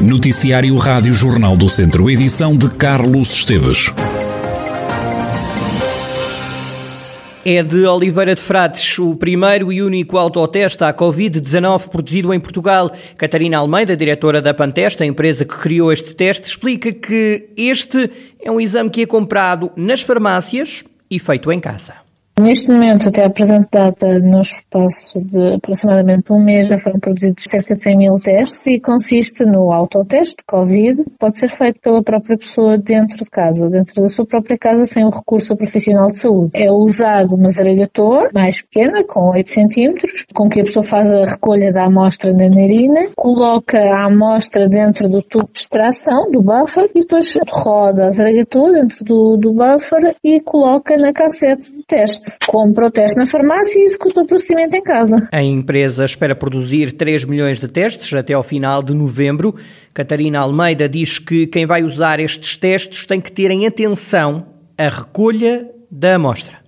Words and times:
Noticiário 0.00 0.74
Rádio 0.78 1.12
Jornal 1.12 1.54
do 1.58 1.68
Centro, 1.68 2.08
edição 2.08 2.56
de 2.56 2.70
Carlos 2.70 3.34
Esteves. 3.34 3.92
É 7.44 7.62
de 7.62 7.84
Oliveira 7.84 8.34
de 8.34 8.40
Frades 8.40 8.98
o 8.98 9.14
primeiro 9.14 9.70
e 9.70 9.82
único 9.82 10.16
autoteste 10.16 10.82
à 10.84 10.94
Covid-19 10.94 11.88
produzido 11.88 12.32
em 12.32 12.40
Portugal. 12.40 12.90
Catarina 13.18 13.58
Almeida, 13.58 13.94
diretora 13.94 14.40
da 14.40 14.54
Pantesta, 14.54 15.04
a 15.04 15.06
empresa 15.06 15.44
que 15.44 15.58
criou 15.58 15.92
este 15.92 16.16
teste, 16.16 16.48
explica 16.48 16.90
que 16.90 17.50
este 17.54 18.10
é 18.40 18.50
um 18.50 18.58
exame 18.58 18.88
que 18.88 19.02
é 19.02 19.06
comprado 19.06 19.70
nas 19.76 20.00
farmácias 20.00 20.82
e 21.10 21.18
feito 21.18 21.52
em 21.52 21.60
casa. 21.60 22.09
Neste 22.40 22.70
momento, 22.70 23.06
até 23.06 23.22
a 23.22 23.28
presente 23.28 23.68
data, 23.70 24.18
no 24.18 24.40
espaço 24.40 25.20
de 25.20 25.56
aproximadamente 25.56 26.32
um 26.32 26.42
mês, 26.42 26.68
já 26.68 26.78
foram 26.78 26.98
produzidos 26.98 27.44
cerca 27.44 27.74
de 27.74 27.82
100 27.82 27.98
mil 27.98 28.16
testes 28.16 28.66
e 28.66 28.80
consiste 28.80 29.44
no 29.44 29.70
autoteste 29.70 30.36
de 30.38 30.44
Covid, 30.46 31.04
pode 31.18 31.36
ser 31.36 31.50
feito 31.50 31.78
pela 31.80 32.02
própria 32.02 32.38
pessoa 32.38 32.78
dentro 32.78 33.22
de 33.22 33.28
casa, 33.28 33.68
dentro 33.68 34.00
da 34.00 34.08
sua 34.08 34.24
própria 34.24 34.56
casa, 34.56 34.86
sem 34.86 35.04
o 35.04 35.10
recurso 35.10 35.54
profissional 35.54 36.06
de 36.06 36.16
saúde. 36.16 36.52
É 36.54 36.72
usado 36.72 37.34
uma 37.34 37.50
zarelhator 37.50 38.30
mais 38.32 38.62
pequena, 38.62 39.04
com 39.04 39.32
8 39.32 39.46
centímetros, 39.46 40.24
com 40.34 40.48
que 40.48 40.62
a 40.62 40.64
pessoa 40.64 40.82
faz 40.82 41.12
a 41.12 41.26
recolha 41.26 41.70
da 41.70 41.84
amostra 41.84 42.32
na 42.32 42.48
narina, 42.48 43.10
coloca 43.16 43.78
a 43.78 44.06
amostra 44.06 44.66
dentro 44.66 45.10
do 45.10 45.22
tubo 45.22 45.50
de 45.52 45.60
extração, 45.60 46.30
do 46.30 46.40
buffer, 46.40 46.90
e 46.94 47.00
depois 47.00 47.36
roda 47.52 48.06
a 48.06 48.10
zarelhator 48.10 48.72
dentro 48.72 49.04
do, 49.04 49.36
do 49.36 49.52
buffer 49.52 50.16
e 50.24 50.40
coloca 50.40 50.96
na 50.96 51.12
cassete 51.12 51.70
de 51.70 51.84
teste 51.84 52.29
compra 52.46 52.86
o 52.86 52.90
teste 52.90 53.18
na 53.18 53.26
farmácia 53.26 53.80
e 53.80 53.84
executa 53.84 54.20
o 54.20 54.26
procedimento 54.26 54.76
em 54.76 54.82
casa. 54.82 55.28
A 55.32 55.42
empresa 55.42 56.04
espera 56.04 56.34
produzir 56.34 56.92
3 56.92 57.24
milhões 57.24 57.58
de 57.58 57.68
testes 57.68 58.12
até 58.12 58.34
ao 58.34 58.42
final 58.42 58.82
de 58.82 58.94
novembro. 58.94 59.54
Catarina 59.94 60.40
Almeida 60.40 60.88
diz 60.88 61.18
que 61.18 61.46
quem 61.46 61.66
vai 61.66 61.82
usar 61.82 62.20
estes 62.20 62.56
testes 62.56 63.04
tem 63.04 63.20
que 63.20 63.32
ter 63.32 63.50
em 63.50 63.66
atenção 63.66 64.46
a 64.78 64.88
recolha 64.88 65.68
da 65.90 66.14
amostra 66.14 66.59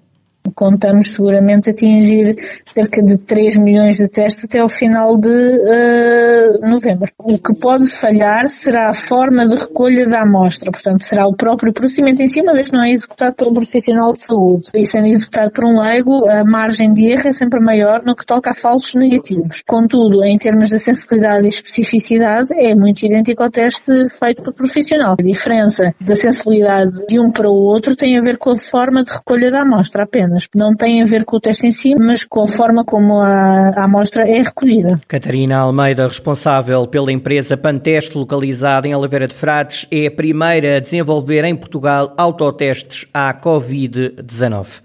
contamos 0.55 1.09
seguramente 1.09 1.71
atingir 1.71 2.37
cerca 2.67 3.03
de 3.03 3.19
3 3.19 3.59
milhões 3.59 3.97
de 3.97 4.09
testes 4.09 4.45
até 4.45 4.61
ao 4.61 4.69
final 4.69 5.17
de 5.17 5.31
uh, 5.31 6.69
novembro. 6.69 7.11
O 7.19 7.39
que 7.39 7.55
pode 7.59 7.89
falhar 7.89 8.47
será 8.49 8.89
a 8.89 8.95
forma 8.95 9.47
de 9.47 9.57
recolha 9.57 10.07
da 10.07 10.23
amostra, 10.23 10.71
portanto 10.71 11.03
será 11.03 11.27
o 11.27 11.37
próprio 11.37 11.73
procedimento 11.73 12.23
em 12.23 12.27
si, 12.27 12.43
vez 12.43 12.71
que 12.71 12.77
não 12.77 12.85
é 12.85 12.91
executado 12.91 13.35
pelo 13.37 13.55
profissional 13.55 14.13
de 14.13 14.25
saúde. 14.25 14.69
E 14.75 14.85
sendo 14.85 15.07
executado 15.07 15.51
por 15.53 15.65
um 15.65 15.81
leigo, 15.81 16.29
a 16.29 16.45
margem 16.45 16.93
de 16.93 17.13
erro 17.13 17.29
é 17.29 17.33
sempre 17.33 17.61
maior 17.61 18.03
no 18.05 18.15
que 18.15 18.27
toca 18.27 18.51
a 18.51 18.55
falsos 18.55 18.95
negativos. 18.95 19.63
Contudo, 19.67 20.25
em 20.25 20.37
termos 20.37 20.69
de 20.69 20.79
sensibilidade 20.79 21.45
e 21.47 21.49
especificidade, 21.49 22.51
é 22.55 22.75
muito 22.75 23.05
idêntico 23.05 23.43
ao 23.43 23.51
teste 23.51 24.09
feito 24.09 24.43
por 24.43 24.55
profissional. 24.55 25.15
A 25.19 25.23
diferença 25.23 25.95
da 26.01 26.15
sensibilidade 26.15 27.07
de 27.07 27.19
um 27.19 27.31
para 27.31 27.49
o 27.49 27.55
outro 27.55 27.95
tem 27.95 28.19
a 28.19 28.21
ver 28.21 28.39
com 28.39 28.51
a 28.51 28.59
forma 28.59 29.03
de 29.03 29.13
recolha 29.13 29.51
da 29.51 29.63
amostra 29.63 30.05
apenas 30.05 30.32
não 30.55 30.75
tem 30.75 31.03
a 31.03 31.05
ver 31.05 31.25
com 31.25 31.37
o 31.37 31.41
teste 31.41 31.67
em 31.67 31.71
si, 31.71 31.95
mas 31.99 32.25
com 32.25 32.43
a 32.43 32.49
forma 32.49 32.85
como 32.85 33.21
a, 33.21 33.71
a 33.77 33.85
amostra 33.85 34.29
é 34.29 34.43
recolhida. 34.43 35.01
Catarina 35.09 35.59
Almeida, 35.59 36.07
responsável 36.07 36.87
pela 36.87 37.13
empresa 37.13 37.57
Panteste, 37.57 38.17
localizada 38.17 38.87
em 38.87 38.95
Oliveira 38.95 39.27
de 39.27 39.35
Frades, 39.35 39.87
é 39.91 40.07
a 40.07 40.11
primeira 40.11 40.77
a 40.77 40.81
desenvolver 40.81 41.45
em 41.45 41.57
Portugal 41.57 42.15
autotestes 42.17 43.07
à 43.13 43.33
Covid-19. 43.35 44.83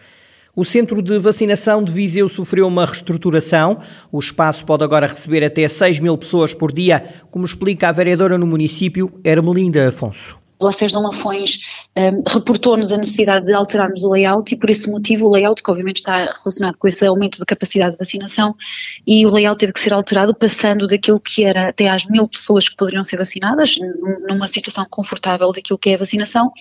O 0.55 0.65
centro 0.65 1.03
de 1.03 1.19
vacinação 1.19 1.83
de 1.83 1.91
Viseu 1.91 2.27
sofreu 2.27 2.67
uma 2.67 2.83
reestruturação. 2.83 3.77
O 4.11 4.17
espaço 4.17 4.65
pode 4.65 4.83
agora 4.83 5.05
receber 5.05 5.43
até 5.43 5.67
6 5.67 5.99
mil 5.99 6.17
pessoas 6.17 6.51
por 6.51 6.71
dia, 6.71 7.03
como 7.29 7.45
explica 7.45 7.89
a 7.89 7.91
vereadora 7.91 8.39
no 8.39 8.47
município, 8.47 9.11
Hermelinda 9.23 9.87
Afonso. 9.87 10.46
Vocês 10.59 10.91
Dom 10.91 11.03
Lafões 11.03 11.59
um, 11.95 12.23
reportou-nos 12.27 12.91
a 12.91 12.97
necessidade 12.97 13.45
de 13.45 13.53
alterarmos 13.53 14.03
o 14.03 14.09
layout 14.09 14.53
e 14.53 14.57
por 14.57 14.69
esse 14.69 14.89
motivo 14.89 15.27
o 15.27 15.31
layout, 15.31 15.61
que 15.61 15.69
obviamente 15.69 15.97
está 15.97 16.25
relacionado 16.25 16.77
com 16.77 16.87
esse 16.87 17.05
aumento 17.05 17.37
de 17.37 17.45
capacidade 17.45 17.91
de 17.91 17.97
vacinação, 17.97 18.55
e 19.05 19.25
o 19.25 19.29
layout 19.29 19.59
teve 19.59 19.73
que 19.73 19.79
ser 19.79 19.93
alterado 19.93 20.33
passando 20.35 20.87
daquilo 20.87 21.19
que 21.19 21.43
era 21.43 21.69
até 21.69 21.89
às 21.89 22.05
mil 22.05 22.27
pessoas 22.27 22.67
que 22.69 22.75
poderiam 22.75 23.03
ser 23.03 23.17
vacinadas, 23.17 23.75
numa 24.27 24.47
situação 24.47 24.85
confortável 24.89 25.51
daquilo 25.51 25.77
que 25.77 25.89
é 25.89 25.95
a 25.95 25.97
vacinação, 25.97 26.51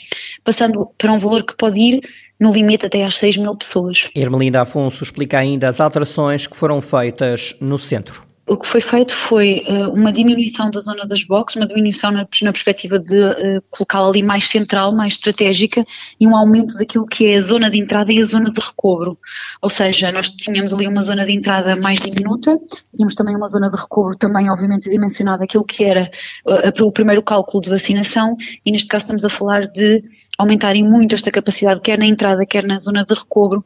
passando 0.45 0.89
para 0.99 1.13
um 1.13 1.19
valor 1.19 1.45
que 1.45 1.57
pode 1.57 1.79
ir 1.79 2.01
no 2.39 2.53
limite 2.53 2.85
até 2.85 3.05
às 3.05 3.17
6 3.19 3.39
mil 3.39 3.57
pessoas. 3.57 4.11
Ermelinda 4.15 4.61
Afonso 4.61 5.03
explica 5.03 5.39
ainda 5.39 5.69
as 5.69 5.81
alterações 5.81 6.47
que 6.47 6.57
foram 6.57 6.81
feitas 6.81 7.55
no 7.61 7.79
centro 7.79 8.36
o 8.49 8.57
que 8.57 8.69
foi 8.69 8.81
feito 8.81 9.13
foi 9.13 9.65
uh, 9.67 9.91
uma 9.91 10.13
diminuição 10.13 10.71
da 10.71 10.79
zona 10.79 11.05
das 11.05 11.25
boxes, 11.25 11.57
uma 11.57 11.67
diminuição 11.67 12.13
na, 12.13 12.27
na 12.43 12.53
perspectiva 12.53 12.99
de 12.99 13.19
uh, 13.19 13.63
colocá-la 13.71 14.09
ali 14.09 14.23
mais 14.23 14.45
central, 14.45 14.95
mais 14.95 15.15
estratégica 15.15 15.85
e 16.21 16.27
um 16.27 16.37
aumento 16.37 16.75
daquilo 16.77 17.07
que 17.07 17.27
é 17.27 17.37
a 17.37 17.41
zona 17.41 17.69
de 17.69 17.79
entrada 17.79 18.13
e 18.13 18.21
a 18.21 18.25
zona 18.25 18.51
de 18.51 18.61
recobro. 18.61 19.19
Ou 19.61 19.69
seja, 19.69 20.13
nós 20.13 20.31
tínhamos 20.31 20.73
ali 20.73 20.87
uma 20.87 21.03
zona 21.03 21.27
de 21.27 21.33
entrada 21.33 21.75
mais 21.75 22.01
diminuta, 22.01 22.57
tínhamos 22.95 23.15
também 23.15 23.35
uma 23.35 23.49
zona 23.49 23.69
de 23.69 23.77
recobro 23.77 24.17
também 24.17 24.49
obviamente 24.49 24.89
dimensionada 24.89 25.43
aquilo 25.43 25.65
que 25.65 25.85
era 25.85 26.09
uh, 26.47 26.85
o 26.85 26.93
primeiro 26.93 27.23
cálculo 27.23 27.63
de 27.63 27.71
vacinação 27.71 28.37
e 28.65 28.71
neste 28.71 28.87
caso 28.87 29.05
estamos 29.05 29.25
a 29.25 29.29
falar 29.29 29.67
de 29.67 30.05
aumentarem 30.39 30.85
muito 30.85 31.15
esta 31.15 31.33
capacidade 31.33 31.81
quer 31.81 31.99
na 31.99 32.07
entrada 32.07 32.47
quer 32.47 32.65
na 32.65 32.79
zona 32.79 33.05
de 33.05 33.13
recobro 33.13 33.65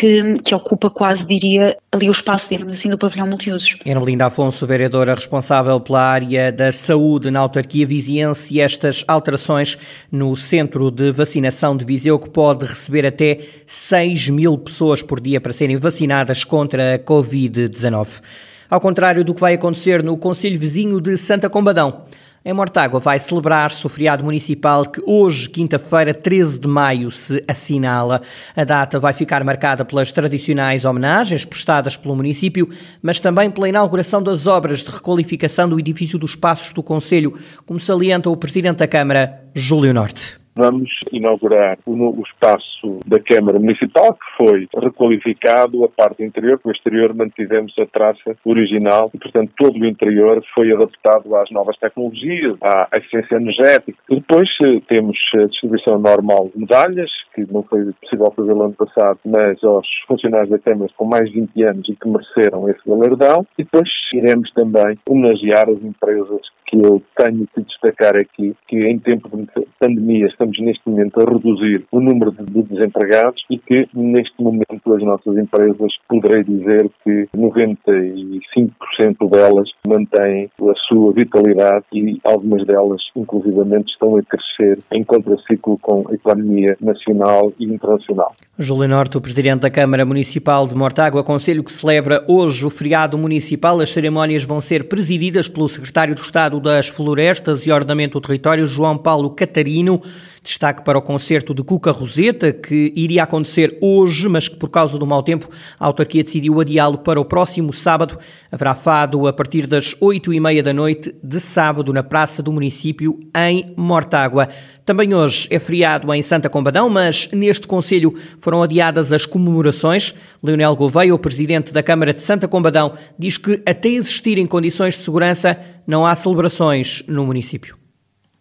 que, 0.00 0.32
que, 0.42 0.54
ocupa 0.54 0.88
quase, 0.88 1.26
diria, 1.26 1.76
ali 1.92 2.08
o 2.08 2.10
espaço, 2.10 2.48
digamos 2.48 2.74
assim, 2.74 2.88
do 2.88 2.96
pavilhão 2.96 3.26
multiusos. 3.26 3.76
Ermelinda 3.84 4.24
Afonso, 4.24 4.66
vereadora 4.66 5.14
responsável 5.14 5.78
pela 5.78 6.00
área 6.00 6.50
da 6.50 6.72
saúde 6.72 7.30
na 7.30 7.40
autarquia 7.40 7.86
viziense 7.86 8.54
e 8.54 8.60
estas 8.62 9.04
alterações 9.06 9.76
no 10.10 10.34
centro 10.34 10.90
de 10.90 11.12
vacinação 11.12 11.76
de 11.76 11.84
Viseu, 11.84 12.18
que 12.18 12.30
pode 12.30 12.64
receber 12.64 13.04
até 13.04 13.40
6 13.66 14.30
mil 14.30 14.56
pessoas 14.56 15.02
por 15.02 15.20
dia 15.20 15.38
para 15.38 15.52
serem 15.52 15.76
vacinadas 15.76 16.44
contra 16.44 16.94
a 16.94 16.98
Covid-19. 16.98 18.22
Ao 18.70 18.80
contrário 18.80 19.22
do 19.22 19.34
que 19.34 19.40
vai 19.40 19.52
acontecer 19.52 20.02
no 20.02 20.16
Conselho 20.16 20.58
Vizinho 20.58 20.98
de 20.98 21.18
Santa 21.18 21.50
Combadão. 21.50 22.04
Em 22.42 22.54
Mortágua 22.54 22.98
vai 22.98 23.18
celebrar-se 23.18 23.84
o 23.84 23.88
feriado 23.90 24.24
municipal 24.24 24.86
que 24.86 25.02
hoje, 25.06 25.46
quinta-feira, 25.46 26.14
13 26.14 26.60
de 26.60 26.66
maio, 26.66 27.10
se 27.10 27.44
assinala. 27.46 28.22
A 28.56 28.64
data 28.64 28.98
vai 28.98 29.12
ficar 29.12 29.44
marcada 29.44 29.84
pelas 29.84 30.10
tradicionais 30.10 30.86
homenagens 30.86 31.44
prestadas 31.44 31.98
pelo 31.98 32.16
município, 32.16 32.66
mas 33.02 33.20
também 33.20 33.50
pela 33.50 33.68
inauguração 33.68 34.22
das 34.22 34.46
obras 34.46 34.78
de 34.78 34.90
requalificação 34.90 35.68
do 35.68 35.78
edifício 35.78 36.18
dos 36.18 36.34
Passos 36.34 36.72
do 36.72 36.82
Conselho, 36.82 37.34
como 37.66 37.78
salienta 37.78 38.30
o 38.30 38.36
Presidente 38.38 38.78
da 38.78 38.88
Câmara, 38.88 39.44
Júlio 39.54 39.92
Norte. 39.92 40.38
Vamos 40.60 40.90
inaugurar 41.10 41.78
o 41.86 41.96
novo 41.96 42.22
espaço 42.22 43.00
da 43.06 43.18
Câmara 43.18 43.58
Municipal, 43.58 44.12
que 44.12 44.36
foi 44.36 44.68
requalificado, 44.76 45.82
a 45.84 45.88
parte 45.88 46.22
interior, 46.22 46.58
porque 46.58 46.68
o 46.68 46.72
exterior 46.72 47.14
mantivemos 47.14 47.72
a 47.78 47.86
traça 47.86 48.36
original 48.44 49.10
e, 49.14 49.18
portanto, 49.18 49.52
todo 49.56 49.80
o 49.80 49.86
interior 49.86 50.44
foi 50.54 50.70
adaptado 50.70 51.34
às 51.34 51.50
novas 51.50 51.78
tecnologias, 51.78 52.58
à 52.60 52.94
eficiência 52.94 53.36
energética. 53.36 53.98
Depois 54.10 54.50
eh, 54.64 54.82
temos 54.86 55.16
a 55.36 55.46
distribuição 55.46 55.98
normal 55.98 56.50
de 56.54 56.60
medalhas, 56.60 57.10
que 57.34 57.50
não 57.50 57.62
foi 57.62 57.94
possível 58.02 58.30
fazer 58.36 58.54
no 58.54 58.64
ano 58.64 58.74
passado, 58.74 59.18
mas 59.24 59.64
aos 59.64 59.88
funcionários 60.06 60.50
da 60.50 60.58
Câmara 60.58 60.90
com 60.94 61.06
mais 61.06 61.30
de 61.30 61.40
20 61.40 61.62
anos 61.62 61.88
e 61.88 61.96
que 61.96 62.06
mereceram 62.06 62.68
esse 62.68 62.80
galardão. 62.86 63.46
E 63.58 63.64
depois 63.64 63.88
iremos 64.12 64.52
também 64.52 64.98
homenagear 65.08 65.70
as 65.70 65.82
empresas 65.82 66.42
que 66.70 66.76
eu 66.76 67.02
tenho 67.16 67.46
que 67.52 67.62
destacar 67.62 68.16
aqui, 68.16 68.54
que 68.68 68.76
em 68.76 68.98
tempo 68.98 69.28
de 69.36 69.46
pandemia 69.78 70.26
estamos 70.26 70.58
neste 70.60 70.88
momento 70.88 71.20
a 71.20 71.24
reduzir 71.24 71.84
o 71.90 72.00
número 72.00 72.30
de 72.30 72.62
desempregados 72.62 73.42
e 73.50 73.58
que 73.58 73.88
neste 73.92 74.40
momento 74.40 74.94
as 74.94 75.02
nossas 75.02 75.36
empresas, 75.36 75.92
poderei 76.08 76.44
dizer 76.44 76.88
que 77.02 77.28
95% 77.36 79.30
delas 79.30 79.68
mantêm 79.86 80.48
a 80.60 80.74
sua 80.88 81.12
vitalidade 81.12 81.84
e 81.92 82.20
algumas 82.24 82.64
delas, 82.66 83.02
inclusivamente, 83.16 83.90
estão 83.92 84.16
a 84.16 84.22
crescer 84.22 84.78
em 84.92 85.02
contraciclo 85.02 85.76
com 85.78 86.06
a 86.08 86.14
economia 86.14 86.76
nacional 86.80 87.52
e 87.58 87.64
internacional. 87.64 88.32
Júlio 88.58 88.88
Norte, 88.88 89.16
o 89.16 89.20
Presidente 89.20 89.62
da 89.62 89.70
Câmara 89.70 90.04
Municipal 90.04 90.68
de 90.68 90.74
Mortágua, 90.74 91.22
aconselho 91.22 91.64
que 91.64 91.72
celebra 91.72 92.24
hoje 92.28 92.64
o 92.64 92.70
feriado 92.70 93.18
municipal. 93.18 93.80
As 93.80 93.90
cerimónias 93.90 94.44
vão 94.44 94.60
ser 94.60 94.88
presididas 94.88 95.48
pelo 95.48 95.68
Secretário 95.68 96.14
do 96.14 96.20
Estado 96.20 96.59
das 96.60 96.86
Florestas 96.86 97.66
e 97.66 97.72
Ordenamento 97.72 98.20
do 98.20 98.26
Território, 98.26 98.66
João 98.66 98.96
Paulo 98.96 99.30
Catarino, 99.30 100.00
Destaque 100.42 100.82
para 100.82 100.98
o 100.98 101.02
concerto 101.02 101.54
de 101.54 101.62
Cuca 101.62 101.90
Roseta, 101.90 102.50
que 102.50 102.92
iria 102.96 103.24
acontecer 103.24 103.76
hoje, 103.78 104.26
mas 104.26 104.48
que 104.48 104.56
por 104.56 104.70
causa 104.70 104.98
do 104.98 105.06
mau 105.06 105.22
tempo 105.22 105.46
a 105.78 105.84
autarquia 105.84 106.24
decidiu 106.24 106.58
adiá-lo 106.58 106.96
para 106.96 107.20
o 107.20 107.24
próximo 107.26 107.74
sábado. 107.74 108.18
Haverá 108.50 108.74
fado 108.74 109.26
a 109.26 109.34
partir 109.34 109.66
das 109.66 109.94
oito 110.00 110.32
e 110.32 110.40
meia 110.40 110.62
da 110.62 110.72
noite 110.72 111.14
de 111.22 111.38
sábado 111.38 111.92
na 111.92 112.02
Praça 112.02 112.42
do 112.42 112.52
Município, 112.52 113.20
em 113.36 113.66
Mortágua. 113.76 114.48
Também 114.86 115.14
hoje 115.14 115.46
é 115.50 115.58
feriado 115.58 116.12
em 116.12 116.22
Santa 116.22 116.48
Combadão, 116.48 116.88
mas 116.88 117.28
neste 117.32 117.66
Conselho 117.66 118.14
foram 118.40 118.62
adiadas 118.62 119.12
as 119.12 119.26
comemorações. 119.26 120.14
Leonel 120.42 120.74
Gouveia, 120.74 121.14
o 121.14 121.18
presidente 121.18 121.70
da 121.70 121.82
Câmara 121.82 122.14
de 122.14 122.22
Santa 122.22 122.48
Combadão, 122.48 122.94
diz 123.18 123.36
que 123.36 123.62
até 123.66 123.90
existirem 123.90 124.46
condições 124.46 124.96
de 124.96 125.04
segurança 125.04 125.56
não 125.86 126.06
há 126.06 126.14
celebrações 126.14 127.02
no 127.06 127.26
município 127.26 127.80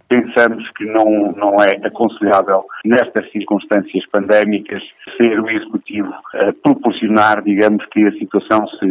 pensamos 0.09 0.67
que 0.71 0.85
não, 0.85 1.31
não 1.33 1.55
é 1.61 1.85
aconselhável, 1.85 2.65
nestas 2.83 3.31
circunstâncias 3.31 4.05
pandémicas, 4.07 4.81
ser 5.15 5.39
o 5.39 5.47
Executivo 5.47 6.11
a 6.33 6.51
proporcionar, 6.63 7.43
digamos, 7.43 7.85
que 7.93 8.05
a 8.05 8.11
situação 8.13 8.67
se. 8.67 8.89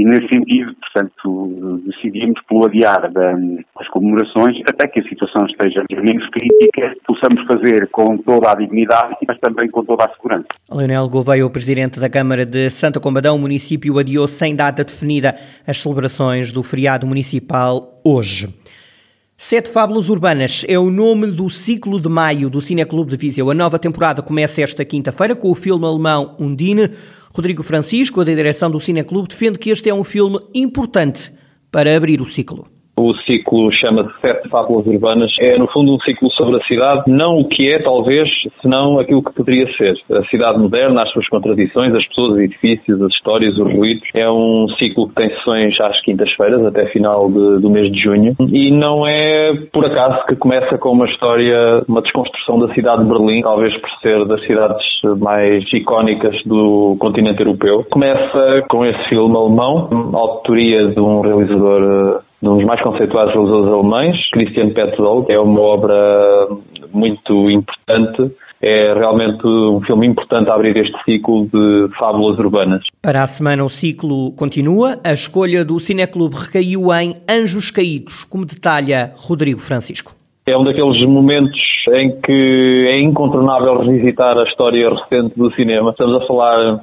E 0.00 0.04
nesse 0.04 0.28
sentido, 0.28 0.74
portanto, 0.80 1.82
decidimos 1.84 2.40
pelo 2.48 2.64
adiar 2.64 3.12
das 3.12 3.88
comemorações 3.90 4.56
até 4.66 4.88
que 4.88 4.98
a 4.98 5.02
situação 5.02 5.44
esteja 5.44 5.84
menos 5.90 6.26
crítica, 6.30 6.96
possamos 7.06 7.46
fazer 7.46 7.86
com 7.90 8.16
toda 8.16 8.50
a 8.50 8.54
dignidade, 8.54 9.14
mas 9.28 9.38
também 9.40 9.68
com 9.68 9.84
toda 9.84 10.06
a 10.06 10.08
segurança. 10.14 10.46
Leonel 10.72 11.06
Gouveia, 11.06 11.44
o 11.44 11.50
presidente 11.50 12.00
da 12.00 12.08
Câmara 12.08 12.46
de 12.46 12.70
Santa 12.70 12.98
Combadão, 12.98 13.36
o 13.36 13.40
município 13.40 13.98
adiou 13.98 14.26
sem 14.26 14.56
data 14.56 14.82
definida 14.82 15.34
as 15.66 15.78
celebrações 15.78 16.50
do 16.50 16.62
feriado 16.62 17.06
municipal 17.06 18.00
hoje. 18.02 18.48
Sete 19.42 19.70
Fábulas 19.70 20.10
Urbanas 20.10 20.66
é 20.68 20.78
o 20.78 20.90
nome 20.90 21.26
do 21.26 21.48
ciclo 21.48 21.98
de 21.98 22.10
maio 22.10 22.50
do 22.50 22.60
Cineclube 22.60 23.10
de 23.10 23.16
Viseu. 23.16 23.50
A 23.50 23.54
nova 23.54 23.78
temporada 23.78 24.20
começa 24.20 24.60
esta 24.60 24.84
quinta-feira 24.84 25.34
com 25.34 25.50
o 25.50 25.54
filme 25.54 25.84
alemão 25.86 26.36
Undine. 26.38 26.90
Rodrigo 27.32 27.62
Francisco, 27.62 28.24
da 28.24 28.34
direção 28.34 28.70
do 28.70 28.80
Cineclube, 28.80 29.28
defende 29.28 29.58
que 29.58 29.70
este 29.70 29.88
é 29.88 29.94
um 29.94 30.04
filme 30.04 30.40
importante 30.54 31.32
para 31.70 31.96
abrir 31.96 32.20
o 32.20 32.26
ciclo. 32.26 32.66
O 33.00 33.14
ciclo 33.14 33.72
chama-se 33.72 34.10
Sete 34.20 34.46
Fábulas 34.50 34.86
Urbanas. 34.86 35.34
É, 35.40 35.58
no 35.58 35.66
fundo, 35.68 35.92
um 35.92 36.00
ciclo 36.00 36.30
sobre 36.30 36.56
a 36.56 36.64
cidade, 36.64 37.04
não 37.06 37.38
o 37.38 37.48
que 37.48 37.72
é, 37.72 37.78
talvez, 37.78 38.28
senão 38.60 38.98
aquilo 38.98 39.22
que 39.22 39.32
poderia 39.32 39.66
ser. 39.74 39.94
A 40.12 40.22
cidade 40.24 40.58
moderna, 40.58 41.02
as 41.02 41.10
suas 41.10 41.26
contradições, 41.26 41.94
as 41.94 42.06
pessoas, 42.06 42.32
os 42.32 42.38
edifícios, 42.40 43.00
as 43.00 43.12
histórias, 43.14 43.56
os 43.56 43.72
ruídos. 43.72 44.06
É 44.14 44.30
um 44.30 44.66
ciclo 44.78 45.08
que 45.08 45.14
tem 45.14 45.30
sessões 45.30 45.80
às 45.80 45.98
quintas-feiras, 46.02 46.62
até 46.66 46.86
final 46.86 47.30
de, 47.30 47.60
do 47.60 47.70
mês 47.70 47.90
de 47.90 47.98
junho. 47.98 48.36
E 48.52 48.70
não 48.70 49.06
é 49.06 49.54
por 49.72 49.86
acaso 49.86 50.26
que 50.26 50.36
começa 50.36 50.76
com 50.76 50.90
uma 50.90 51.06
história, 51.06 51.82
uma 51.88 52.02
desconstrução 52.02 52.58
da 52.58 52.74
cidade 52.74 53.02
de 53.02 53.08
Berlim, 53.08 53.40
talvez 53.40 53.74
por 53.78 53.90
ser 54.02 54.26
das 54.26 54.44
cidades 54.44 54.84
mais 55.18 55.64
icónicas 55.72 56.36
do 56.44 56.96
continente 56.98 57.40
europeu. 57.40 57.86
Começa 57.90 58.62
com 58.68 58.84
esse 58.84 59.08
filme 59.08 59.34
alemão, 59.34 59.88
autoria 60.12 60.88
de 60.88 61.00
um 61.00 61.22
realizador 61.22 62.20
de 62.20 62.29
um 62.42 62.56
dos 62.56 62.64
mais 62.64 62.80
conceituados 62.82 63.34
realizadores 63.34 63.72
alemães, 63.72 64.30
Christian 64.30 64.70
Petzold. 64.70 65.30
É 65.30 65.38
uma 65.38 65.60
obra 65.60 66.48
muito 66.92 67.50
importante. 67.50 68.34
É 68.62 68.92
realmente 68.92 69.46
um 69.46 69.80
filme 69.82 70.06
importante 70.06 70.50
a 70.50 70.54
abrir 70.54 70.76
este 70.76 70.96
ciclo 71.04 71.46
de 71.46 71.88
fábulas 71.98 72.38
urbanas. 72.38 72.82
Para 73.02 73.22
a 73.22 73.26
semana 73.26 73.64
o 73.64 73.70
ciclo 73.70 74.30
continua. 74.36 74.98
A 75.02 75.12
escolha 75.12 75.64
do 75.64 75.78
Cineclube 75.78 76.36
recaiu 76.36 76.92
em 76.94 77.14
Anjos 77.28 77.70
Caídos, 77.70 78.24
como 78.24 78.44
detalha 78.44 79.12
Rodrigo 79.16 79.60
Francisco. 79.60 80.12
É 80.46 80.56
um 80.56 80.64
daqueles 80.64 81.02
momentos 81.06 81.60
em 81.92 82.20
que 82.20 82.86
é 82.88 83.00
incontornável 83.00 83.78
revisitar 83.78 84.36
a 84.36 84.44
história 84.44 84.90
recente 84.90 85.38
do 85.38 85.50
cinema. 85.54 85.90
Estamos 85.90 86.22
a 86.22 86.26
falar 86.26 86.80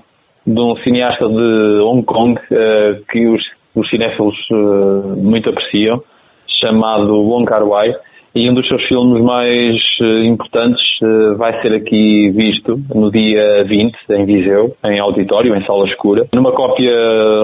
de 0.48 0.60
um 0.60 0.76
cineasta 0.78 1.28
de 1.28 1.82
Hong 1.82 2.04
Kong 2.04 2.40
uh, 2.40 3.04
que 3.12 3.28
os 3.28 3.44
os 3.76 3.90
cinéfilos 3.90 4.36
uh, 4.52 5.16
muito 5.18 5.50
apreciam, 5.50 6.02
chamado 6.48 7.22
Wong 7.22 7.46
Kar 7.46 7.66
Wai, 7.66 7.94
e 8.38 8.48
um 8.48 8.54
dos 8.54 8.68
seus 8.68 8.84
filmes 8.84 9.24
mais 9.24 9.82
uh, 10.00 10.24
importantes 10.24 10.84
uh, 11.02 11.36
vai 11.38 11.60
ser 11.60 11.74
aqui 11.74 12.30
visto 12.30 12.80
no 12.94 13.12
dia 13.12 13.64
20, 13.64 13.98
em 14.12 14.26
Viseu, 14.26 14.76
em 14.86 15.00
auditório, 15.00 15.56
em 15.56 15.66
sala 15.66 15.88
escura, 15.88 16.28
numa 16.32 16.52
cópia 16.52 16.94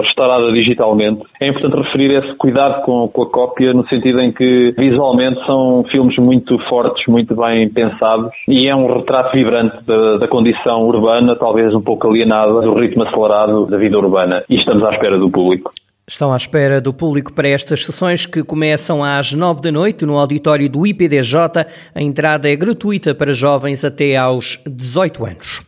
restaurada 0.02 0.52
digitalmente. 0.52 1.22
É 1.40 1.48
importante 1.48 1.82
referir 1.82 2.12
esse 2.14 2.34
cuidado 2.36 2.82
com, 2.84 3.08
com 3.08 3.22
a 3.22 3.28
cópia, 3.30 3.74
no 3.74 3.84
sentido 3.88 4.20
em 4.20 4.30
que 4.30 4.72
visualmente 4.78 5.44
são 5.46 5.84
filmes 5.90 6.16
muito 6.18 6.58
fortes, 6.68 7.04
muito 7.08 7.34
bem 7.34 7.68
pensados, 7.68 8.30
e 8.46 8.68
é 8.68 8.76
um 8.76 8.86
retrato 8.86 9.32
vibrante 9.34 9.84
da, 9.84 10.18
da 10.18 10.28
condição 10.28 10.86
urbana, 10.86 11.34
talvez 11.34 11.74
um 11.74 11.82
pouco 11.82 12.08
alienada 12.08 12.52
do 12.60 12.74
ritmo 12.74 13.02
acelerado 13.02 13.66
da 13.66 13.76
vida 13.78 13.98
urbana. 13.98 14.44
E 14.48 14.54
estamos 14.54 14.84
à 14.84 14.90
espera 14.90 15.18
do 15.18 15.28
público. 15.28 15.72
Estão 16.06 16.34
à 16.34 16.36
espera 16.36 16.82
do 16.82 16.92
público 16.92 17.32
para 17.32 17.48
estas 17.48 17.82
sessões 17.82 18.26
que 18.26 18.42
começam 18.42 19.02
às 19.02 19.32
nove 19.32 19.62
da 19.62 19.72
noite 19.72 20.04
no 20.04 20.18
auditório 20.18 20.68
do 20.68 20.86
IPDJ. 20.86 21.66
A 21.94 22.02
entrada 22.02 22.46
é 22.46 22.54
gratuita 22.54 23.14
para 23.14 23.32
jovens 23.32 23.82
até 23.86 24.14
aos 24.14 24.60
18 24.66 25.24
anos. 25.24 25.62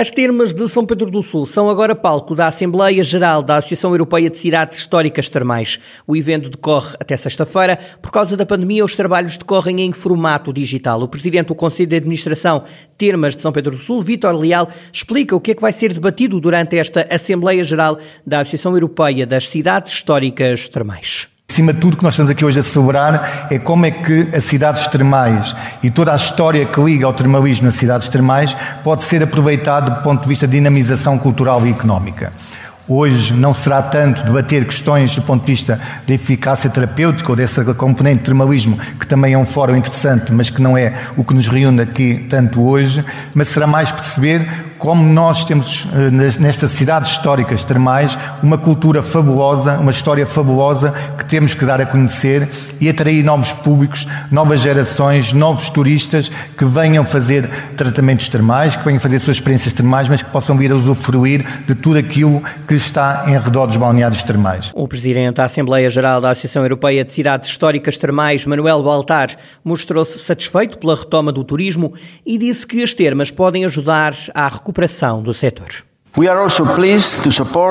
As 0.00 0.10
termas 0.10 0.54
de 0.54 0.66
São 0.66 0.86
Pedro 0.86 1.10
do 1.10 1.22
Sul 1.22 1.44
são 1.44 1.68
agora 1.68 1.94
palco 1.94 2.34
da 2.34 2.46
Assembleia 2.46 3.04
Geral 3.04 3.42
da 3.42 3.58
Associação 3.58 3.90
Europeia 3.90 4.30
de 4.30 4.38
Cidades 4.38 4.78
Históricas 4.78 5.28
Termais. 5.28 5.78
O 6.06 6.16
evento 6.16 6.48
decorre 6.48 6.96
até 6.98 7.14
sexta-feira. 7.18 7.78
Por 8.00 8.10
causa 8.10 8.34
da 8.34 8.46
pandemia, 8.46 8.82
os 8.82 8.96
trabalhos 8.96 9.36
decorrem 9.36 9.82
em 9.82 9.92
formato 9.92 10.54
digital. 10.54 11.02
O 11.02 11.06
presidente 11.06 11.48
do 11.48 11.54
Conselho 11.54 11.90
de 11.90 11.96
Administração 11.96 12.64
Termas 12.96 13.36
de 13.36 13.42
São 13.42 13.52
Pedro 13.52 13.72
do 13.72 13.78
Sul, 13.78 14.00
Vítor 14.00 14.32
Leal, 14.32 14.70
explica 14.90 15.36
o 15.36 15.40
que 15.40 15.50
é 15.50 15.54
que 15.54 15.60
vai 15.60 15.70
ser 15.70 15.92
debatido 15.92 16.40
durante 16.40 16.78
esta 16.78 17.06
Assembleia 17.14 17.62
Geral 17.62 17.98
da 18.26 18.40
Associação 18.40 18.72
Europeia 18.72 19.26
das 19.26 19.50
Cidades 19.50 19.92
Históricas 19.92 20.66
Termais. 20.66 21.28
Acima 21.50 21.72
de 21.72 21.80
tudo, 21.80 21.94
o 21.94 21.96
que 21.96 22.04
nós 22.04 22.14
estamos 22.14 22.30
aqui 22.30 22.44
hoje 22.44 22.60
a 22.60 22.62
celebrar 22.62 23.48
é 23.50 23.58
como 23.58 23.84
é 23.84 23.90
que 23.90 24.28
as 24.32 24.44
cidades 24.44 24.86
termais 24.86 25.52
e 25.82 25.90
toda 25.90 26.12
a 26.12 26.14
história 26.14 26.64
que 26.64 26.80
liga 26.80 27.04
ao 27.04 27.12
termalismo 27.12 27.66
nas 27.66 27.74
cidades 27.74 28.08
termais 28.08 28.56
pode 28.84 29.02
ser 29.02 29.20
aproveitada 29.20 29.90
do 29.90 30.00
ponto 30.00 30.22
de 30.22 30.28
vista 30.28 30.46
de 30.46 30.52
dinamização 30.52 31.18
cultural 31.18 31.66
e 31.66 31.70
económica. 31.70 32.32
Hoje 32.86 33.32
não 33.34 33.52
será 33.52 33.82
tanto 33.82 34.22
debater 34.22 34.64
questões 34.64 35.12
do 35.16 35.22
ponto 35.22 35.44
de 35.44 35.50
vista 35.50 35.80
da 36.06 36.14
eficácia 36.14 36.70
terapêutica 36.70 37.30
ou 37.30 37.34
dessa 37.34 37.64
componente 37.74 38.18
de 38.18 38.26
termalismo, 38.26 38.78
que 39.00 39.06
também 39.06 39.34
é 39.34 39.38
um 39.38 39.44
fórum 39.44 39.74
interessante, 39.74 40.32
mas 40.32 40.50
que 40.50 40.62
não 40.62 40.78
é 40.78 40.94
o 41.16 41.24
que 41.24 41.34
nos 41.34 41.48
reúne 41.48 41.80
aqui 41.80 42.26
tanto 42.30 42.62
hoje, 42.62 43.04
mas 43.34 43.48
será 43.48 43.66
mais 43.66 43.90
perceber 43.90 44.69
como 44.80 45.04
nós 45.04 45.44
temos 45.44 45.86
eh, 45.92 46.10
nestas 46.10 46.70
cidades 46.70 47.12
históricas 47.12 47.62
termais 47.62 48.18
uma 48.42 48.56
cultura 48.56 49.02
fabulosa, 49.02 49.78
uma 49.78 49.90
história 49.90 50.26
fabulosa 50.26 50.92
que 51.18 51.24
temos 51.26 51.54
que 51.54 51.66
dar 51.66 51.82
a 51.82 51.86
conhecer 51.86 52.48
e 52.80 52.88
atrair 52.88 53.22
novos 53.22 53.52
públicos, 53.52 54.08
novas 54.32 54.60
gerações, 54.60 55.34
novos 55.34 55.68
turistas 55.68 56.32
que 56.56 56.64
venham 56.64 57.04
fazer 57.04 57.46
tratamentos 57.76 58.28
termais, 58.28 58.74
que 58.74 58.82
venham 58.82 58.98
fazer 58.98 59.18
suas 59.18 59.36
experiências 59.36 59.74
termais, 59.74 60.08
mas 60.08 60.22
que 60.22 60.30
possam 60.30 60.56
vir 60.56 60.72
a 60.72 60.76
usufruir 60.76 61.46
de 61.66 61.74
tudo 61.74 61.98
aquilo 61.98 62.42
que 62.66 62.74
está 62.74 63.24
em 63.26 63.38
redor 63.38 63.66
dos 63.66 63.76
balneários 63.76 64.22
termais. 64.22 64.70
O 64.74 64.88
presidente 64.88 65.36
da 65.36 65.44
Assembleia 65.44 65.90
Geral 65.90 66.22
da 66.22 66.30
Associação 66.30 66.62
Europeia 66.62 67.04
de 67.04 67.12
Cidades 67.12 67.50
Históricas 67.50 67.98
Termais, 67.98 68.46
Manuel 68.46 68.82
Baltar, 68.82 69.28
mostrou-se 69.62 70.18
satisfeito 70.18 70.78
pela 70.78 70.96
retoma 70.96 71.30
do 71.30 71.44
turismo 71.44 71.92
e 72.24 72.38
disse 72.38 72.66
que 72.66 72.82
as 72.82 72.94
termas 72.94 73.30
podem 73.30 73.66
ajudar 73.66 74.14
à 74.34 74.48
recuperação 74.48 74.69
recuperação 74.70 75.20
do 75.20 75.34
setor. 75.34 75.66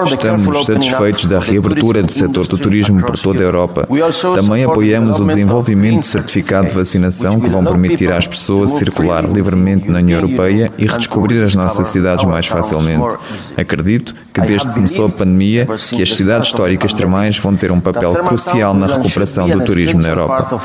Estamos 0.06 0.66
satisfeitos 0.66 1.26
da 1.26 1.40
reabertura 1.40 2.02
do 2.02 2.12
setor 2.12 2.48
do 2.48 2.58
turismo 2.58 3.02
por 3.02 3.20
toda 3.20 3.40
a 3.40 3.44
Europa. 3.44 3.88
Também 4.34 4.64
apoiamos 4.64 5.20
o 5.20 5.26
desenvolvimento 5.26 6.00
de 6.00 6.08
certificado 6.08 6.70
de 6.70 6.74
vacinação 6.74 7.40
que 7.40 7.50
vão 7.50 7.66
permitir 7.66 8.12
às 8.12 8.28
pessoas 8.28 8.72
circular 8.72 9.26
livremente 9.26 9.90
na 9.90 10.00
União 10.00 10.22
Europeia 10.22 10.72
e 10.78 10.86
redescobrir 10.86 11.44
as 11.44 11.54
nossas 11.54 11.88
cidades 11.88 12.24
mais 12.24 12.48
facilmente. 12.48 13.04
Acredito 13.58 14.16
que 14.34 14.40
desde 14.40 14.70
que 14.70 14.74
começou 14.74 15.08
a 15.08 15.10
pandemia, 15.10 15.68
que 15.90 16.02
as 16.02 16.16
cidades 16.16 16.48
históricas 16.48 16.94
termais 16.94 17.38
vão 17.38 17.56
ter 17.56 17.74
um 17.74 17.80
papel 17.80 18.14
crucial 18.16 18.74
na 18.74 18.88
recuperação 18.88 19.50
do 19.50 19.66
turismo 19.66 20.02
na 20.02 20.10
Europa. 20.10 20.60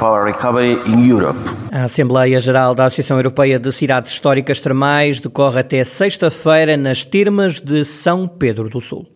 A 1.74 1.86
Assembleia 1.86 2.38
Geral 2.38 2.72
da 2.72 2.84
Associação 2.84 3.16
Europeia 3.16 3.58
de 3.58 3.72
Cidades 3.72 4.12
Históricas 4.12 4.60
Termais 4.60 5.18
decorre 5.18 5.58
até 5.58 5.82
sexta-feira 5.82 6.76
nas 6.76 7.04
termas 7.04 7.60
de 7.60 7.84
São 7.84 8.28
Pedro 8.28 8.68
do 8.68 8.80
Sul. 8.80 9.13